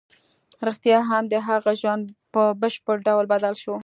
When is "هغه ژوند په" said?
1.47-2.43